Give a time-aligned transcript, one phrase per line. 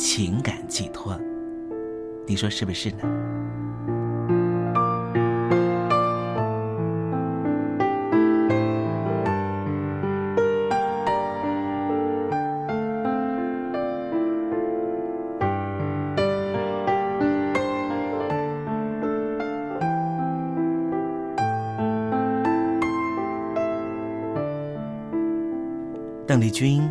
[0.00, 1.14] 情感寄托，
[2.26, 3.02] 你说是不是呢？
[26.26, 26.90] 邓丽君。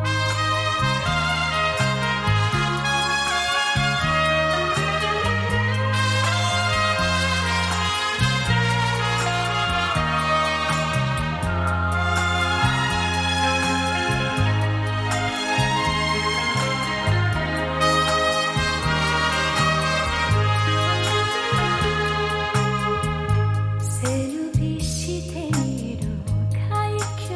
[25.21, 26.07] 시대로
[26.69, 27.35] 가이켜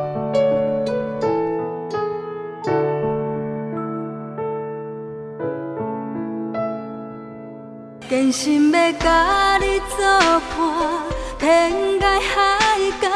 [8.31, 10.07] 坚心要甲你作
[10.55, 11.03] 伴，
[11.37, 11.69] 天
[11.99, 13.09] 涯海角，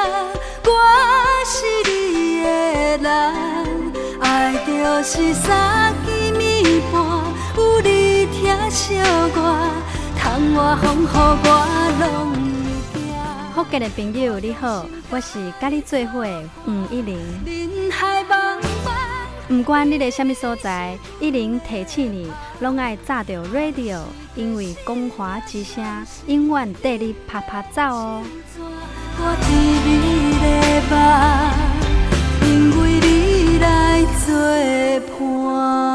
[0.65, 0.69] 我
[1.45, 1.55] 是
[1.89, 2.47] 你的
[2.97, 3.07] 人。
[4.19, 4.71] 爱就
[5.03, 6.93] 是三更暝半，
[7.55, 8.95] 有你疼惜
[9.35, 9.71] 我，
[10.17, 11.47] 窗外风雨我
[12.01, 12.03] 拢。
[13.53, 17.17] 福建的朋友你好，我是甲你做伙的黄一玲。
[19.55, 24.01] 不管你在什么所在，一零提醒你，拢爱炸着 radio，
[24.35, 25.83] 因为光华之声
[26.27, 28.21] 永远带你啪啪走哦。
[32.41, 34.35] 因为你来作
[35.17, 35.94] 伴。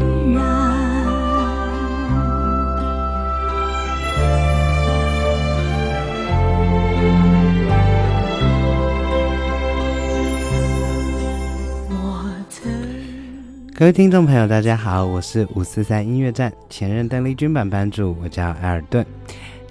[13.81, 19.03] 各位听众朋友，大家好，我是五四三音乐站前任邓丽君版班主，我叫艾尔顿。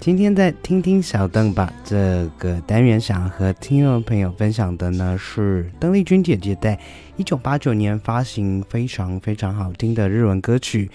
[0.01, 6.77] 今天在听听小邓吧这个单元，想和听众朋友分享的呢是邓丽君姐姐在
[7.15, 10.91] 一九八九年发行非常非常好听的日文歌曲，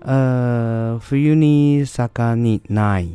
[0.00, 3.08] 呃，Fuyuni Sakani Nai。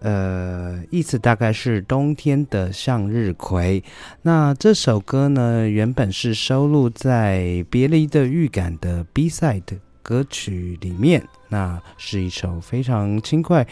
[0.00, 3.82] 呃，意思大概是冬天的向日葵。
[4.22, 11.22] 那这首歌呢，原本是收录在《别离的预感》的 B side 歌曲里面。
[11.48, 13.66] 那是一首非常轻快，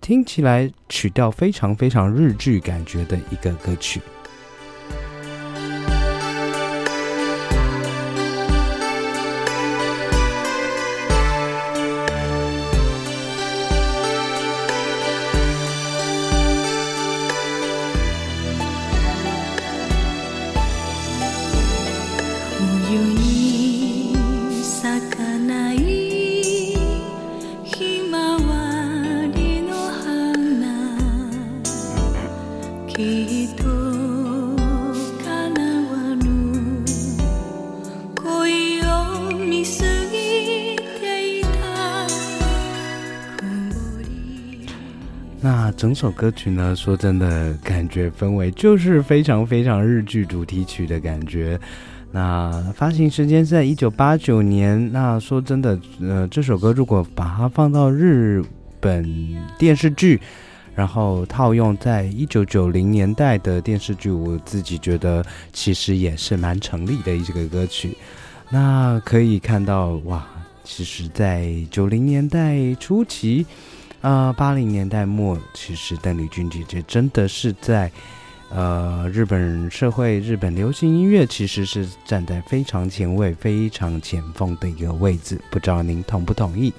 [0.00, 4.00] 听起来曲调非常非常日剧感觉的一个歌曲。
[45.76, 51.60] 整首歌曲呢，说真的，感觉氛围就是非常非常日剧主题曲的感觉。
[52.10, 54.90] 那发行时间是在一九八九年。
[54.90, 58.42] 那说真的，呃，这首歌如果把它放到日
[58.80, 59.04] 本
[59.58, 60.18] 电视剧，
[60.74, 65.22] 然后套用在一九九零年代的电视剧，我自己觉得
[65.52, 67.94] 其实也是蛮成立的一个歌曲。
[68.48, 70.26] 那可以看到，哇，
[70.64, 73.44] 其实，在九零年代初期。
[74.06, 77.90] 呃，八零年代末，其实邓丽君姐姐真的是在，
[78.50, 85.40] 呃，日本社会、日本流行音乐，其实是站在非常前卫、非常前锋的一个位置。
[85.50, 86.72] 不知道您同不同意？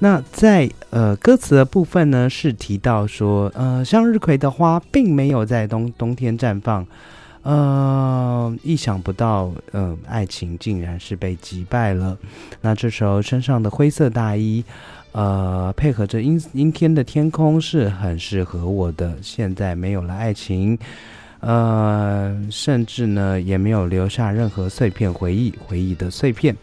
[0.00, 6.84] 那在呃歌词的部分呢，是提到说，呃，向日葵的花并没有在冬冬天绽放，
[7.42, 12.18] 呃，意想不到，嗯，爱情竟然是被击败了。
[12.62, 14.64] 那这时候身上的灰色大衣。
[15.12, 19.16] 呃，配合着阴阴天的天空是很适合我的。
[19.22, 20.78] 现在没有了爱情，
[21.40, 26.54] 呃，甚至呢也没有留下任何碎片回忆，回忆的碎片。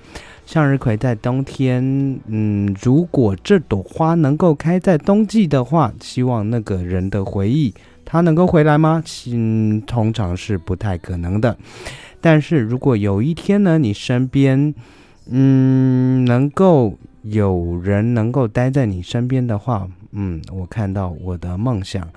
[0.45, 1.84] 向日葵在冬天，
[2.27, 7.73] 嗯，如果这朵花能够开在冬季的话，希望那个人的回忆
[8.05, 9.03] 他能够回来吗？
[9.27, 11.58] 嗯，通常是不太可能的。
[12.21, 14.73] 但是如果有一天呢，你身边，
[15.29, 16.97] 嗯，能够。
[17.25, 22.07] 有人能够待在你身边的话，嗯，我看到我的梦想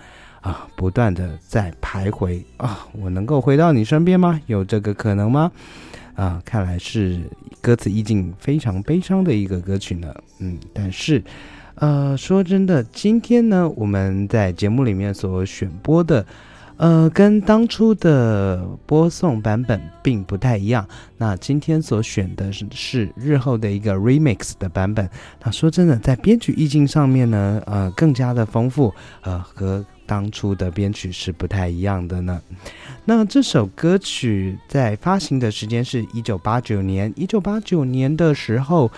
[0.43, 4.39] 啊，不断的在徘徊啊，我能够回到你身边吗？
[4.47, 5.51] 有这个可能吗？
[6.15, 7.19] 啊，看来是
[7.63, 10.15] 歌词意境非常悲伤的一个歌曲呢。
[10.41, 11.23] 嗯，但是，
[11.77, 16.27] 呃，说真的，今天呢，我们在节目里面所选播的。
[16.79, 20.87] 呃，跟当初的播送版本并不太一样。
[21.17, 25.11] 那今天所选的是是日后的一个 remix 的版本。
[25.43, 32.41] 那说真的，在编曲意境上面呢，呃，更加的丰富，呃，和当初的编曲是不太一样的呢。
[33.05, 38.89] 那这首歌曲在发行的时间是一九八九年，一九八九年的时候，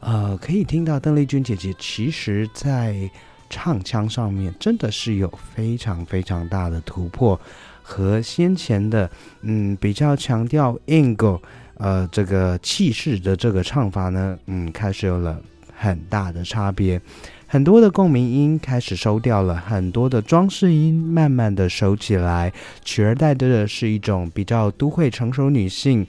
[0.00, 3.10] 呃，可以听到邓丽君姐姐其实在。
[3.50, 7.38] 唱腔上面真的是有非常非常大的突破，
[7.82, 9.10] 和先前的
[9.42, 11.40] 嗯比较强调 angle
[11.76, 15.38] 呃这个气势的这个唱法呢，嗯开始有了
[15.76, 17.00] 很大的差别，
[17.46, 22.52] 很多的共鸣音开始收掉了，很多的装饰音慢慢的收起来，
[22.84, 26.06] 取而代之的是一种比较都会成熟女性。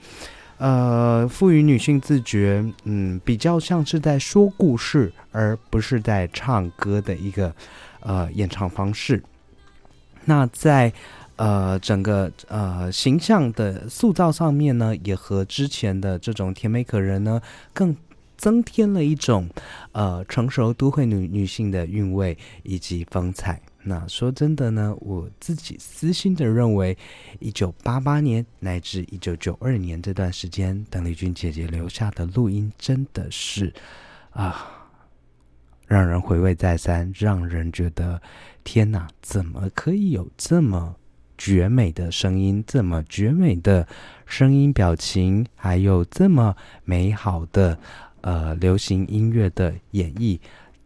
[0.61, 7.51] 呃，赋予女性自觉，嗯，比较像是在说故事，而不是在唱歌的一个
[8.01, 9.23] 呃演唱方式。
[10.23, 10.93] 那在
[11.37, 17.41] 呃整个呃形象的塑造上面呢，也和之前的这种甜美可人呢，
[17.73, 17.95] 更
[18.37, 19.49] 增添了一种
[19.93, 23.59] 呃成熟都会女女性的韵味以及风采。
[23.83, 26.95] 那说真的呢，我自己私心的认为，
[27.39, 33.73] 一九八八年乃至一九九二年这段时间，邓丽君姐姐留下的录音真的是
[34.29, 34.87] 啊，
[35.87, 38.21] 让人回味再三，让人觉得
[38.63, 40.95] 天哪，怎么可以有这么
[41.37, 43.87] 绝美的声音，这么绝美的
[44.27, 47.79] 声音表情，还有这么美好的
[48.21, 50.39] 呃流行音乐的演绎？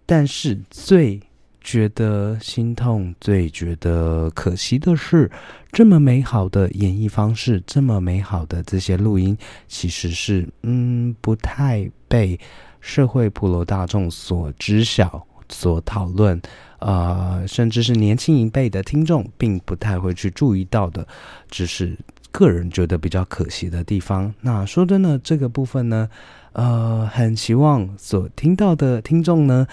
[0.05, 1.19] 但是最
[1.65, 5.29] 觉得心痛，最觉得可惜的是，
[5.71, 9.35] 这么美好的演绎方式，这么美好的这些录音，
[9.67, 12.39] 其实是嗯不太被
[12.81, 16.39] 社会普罗大众所知晓、所讨论，
[16.77, 21.07] 呃，甚至是年轻一辈的听众并不太会去注意到的，
[21.49, 21.97] 只是
[22.31, 24.31] 个人觉得比较可惜的地方。
[24.39, 26.07] 那说真的，这个部分呢，
[26.53, 29.65] 呃，很希望所听到的听众呢。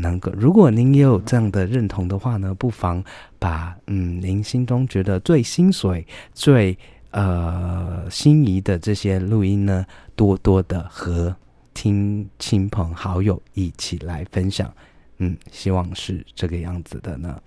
[0.00, 3.02] 能够，如果您也有这样的认同的话呢，不妨
[3.38, 6.76] 把嗯您心中觉得最心水、最
[7.10, 9.84] 呃心仪的这些录音呢，
[10.16, 11.34] 多多的和
[11.74, 14.72] 听亲朋好友一起来分享。
[15.18, 17.40] 嗯，希望是这个样子的呢。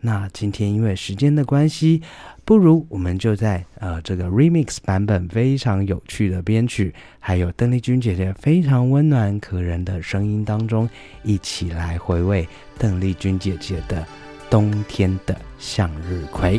[0.00, 2.00] 那今天因为时间的关系，
[2.48, 10.88] 不如我们就在呃这个 remix 版本非常有趣的编曲，还有邓丽君姐姐非常温暖可人的声音当中，
[11.22, 14.00] 一起来回味邓丽君姐姐的
[14.48, 16.58] 《冬天的向日葵》。